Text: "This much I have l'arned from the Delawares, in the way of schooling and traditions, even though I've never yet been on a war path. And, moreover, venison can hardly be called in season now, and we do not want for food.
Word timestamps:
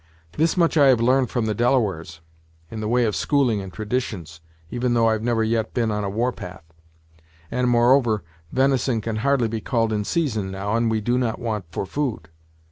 "This 0.31 0.57
much 0.57 0.77
I 0.77 0.87
have 0.87 0.99
l'arned 0.99 1.29
from 1.29 1.45
the 1.45 1.53
Delawares, 1.53 2.21
in 2.71 2.79
the 2.79 2.87
way 2.87 3.05
of 3.05 3.15
schooling 3.15 3.61
and 3.61 3.71
traditions, 3.71 4.41
even 4.71 4.95
though 4.95 5.07
I've 5.09 5.21
never 5.21 5.43
yet 5.43 5.75
been 5.75 5.91
on 5.91 6.03
a 6.03 6.09
war 6.09 6.31
path. 6.31 6.63
And, 7.51 7.69
moreover, 7.69 8.23
venison 8.51 8.99
can 9.01 9.17
hardly 9.17 9.47
be 9.47 9.61
called 9.61 9.93
in 9.93 10.03
season 10.03 10.49
now, 10.49 10.75
and 10.75 10.89
we 10.89 11.01
do 11.01 11.19
not 11.19 11.37
want 11.37 11.65
for 11.69 11.85
food. 11.85 12.29